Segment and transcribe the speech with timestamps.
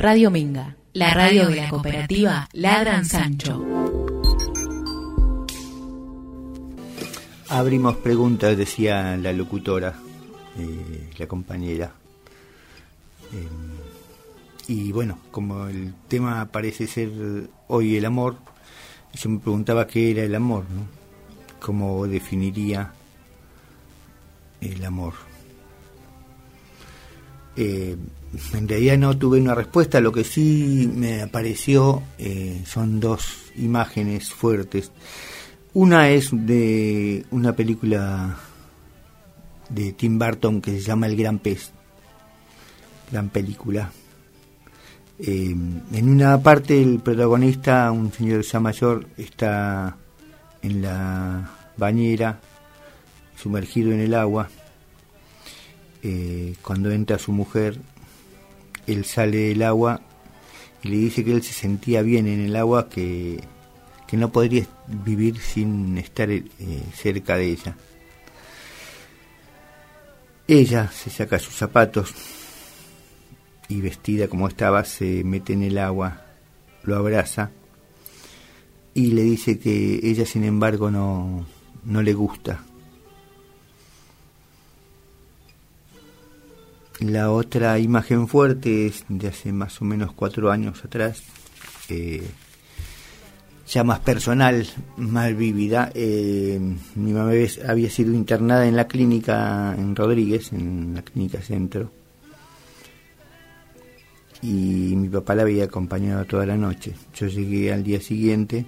[0.00, 3.66] Radio Minga, la radio de la cooperativa Ladran Sancho.
[7.48, 9.96] Abrimos preguntas, decía la locutora,
[10.56, 11.90] eh, la compañera.
[13.32, 17.10] Eh, y bueno, como el tema parece ser
[17.66, 18.36] hoy el amor,
[19.14, 20.86] yo me preguntaba qué era el amor, ¿no?
[21.58, 22.92] ¿Cómo definiría
[24.60, 25.14] el amor?
[27.56, 27.96] Eh,
[28.54, 34.30] en realidad no tuve una respuesta, lo que sí me apareció eh, son dos imágenes
[34.30, 34.92] fuertes.
[35.74, 38.36] Una es de una película
[39.68, 41.70] de Tim Burton que se llama El Gran Pez,
[43.10, 43.90] gran película.
[45.18, 45.50] Eh,
[45.92, 49.96] en una parte el protagonista, un señor ya mayor, está
[50.62, 52.40] en la bañera,
[53.36, 54.48] sumergido en el agua.
[56.02, 57.78] Eh, cuando entra su mujer,
[58.86, 60.00] él sale del agua
[60.82, 63.40] y le dice que él se sentía bien en el agua, que,
[64.06, 66.44] que no podría vivir sin estar eh,
[66.94, 67.76] cerca de ella.
[70.46, 72.14] Ella se saca sus zapatos
[73.68, 76.22] y vestida como estaba se mete en el agua,
[76.84, 77.50] lo abraza
[78.94, 81.46] y le dice que ella sin embargo no,
[81.84, 82.64] no le gusta.
[87.00, 91.22] La otra imagen fuerte es de hace más o menos cuatro años atrás,
[91.88, 92.28] eh,
[93.68, 95.92] ya más personal, más vívida.
[95.94, 96.58] Eh,
[96.96, 97.30] mi mamá
[97.68, 101.92] había sido internada en la clínica en Rodríguez, en la clínica centro,
[104.42, 106.94] y mi papá la había acompañado toda la noche.
[107.14, 108.66] Yo llegué al día siguiente,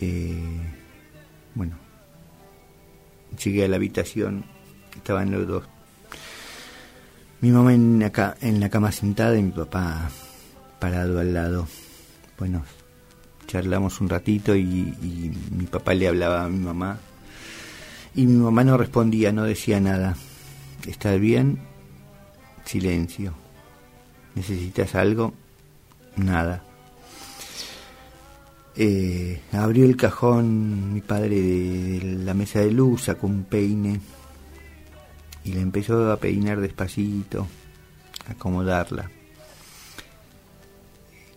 [0.00, 0.58] eh,
[1.54, 1.76] bueno,
[3.44, 4.46] llegué a la habitación,
[4.96, 5.73] estaban los dos
[7.44, 10.08] mi mamá en, acá, en la cama sentada y mi papá
[10.78, 11.68] parado al lado.
[12.38, 12.62] Bueno,
[13.46, 14.64] charlamos un ratito y,
[15.54, 16.98] mi papá le hablaba a mi mamá.
[18.14, 20.16] Y mi mamá no respondía, no decía nada.
[20.88, 21.58] ¿Estás bien?
[22.64, 23.34] Silencio.
[24.34, 25.34] ¿Necesitas algo?
[26.16, 26.64] Nada.
[28.74, 34.00] Eh, abrió el cajón mi padre de la mesa de luz, sacó un peine
[35.44, 37.46] y le empezó a peinar despacito,
[38.26, 39.10] a acomodarla,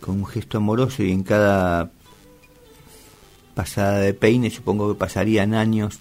[0.00, 1.90] con un gesto amoroso y en cada
[3.54, 5.98] pasada de peine supongo que pasarían años,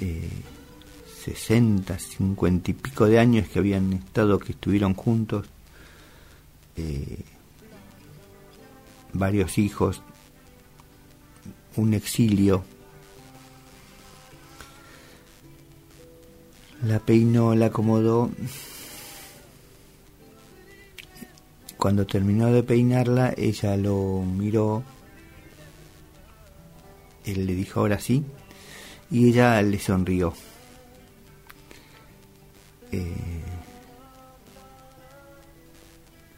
[0.00, 0.30] eh,
[1.24, 5.46] 60, 50 y pico de años que habían estado, que estuvieron juntos,
[6.76, 7.22] eh,
[9.12, 10.02] varios hijos,
[11.76, 12.64] un exilio,
[16.82, 18.30] La peinó, la acomodó.
[21.76, 24.82] Cuando terminó de peinarla, ella lo miró.
[27.24, 28.24] Él le dijo ahora sí.
[29.10, 30.34] Y ella le sonrió.
[32.90, 33.42] Eh,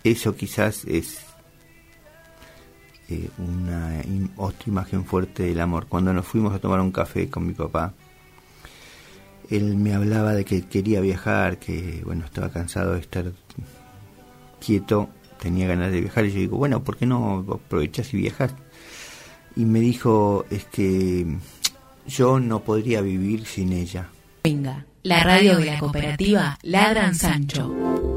[0.04, 1.20] eso quizás es
[3.08, 4.02] eh, una
[4.36, 5.86] otra imagen fuerte del amor.
[5.86, 7.94] Cuando nos fuimos a tomar un café con mi papá,
[9.50, 13.32] él me hablaba de que quería viajar, que bueno, estaba cansado de estar
[14.64, 15.08] quieto,
[15.40, 18.54] tenía ganas de viajar y yo digo, bueno, ¿por qué no aprovechas y viajas?
[19.56, 21.26] Y me dijo, es que
[22.06, 24.08] yo no podría vivir sin ella.
[24.44, 28.13] Venga, la radio de la cooperativa Ladran Sancho.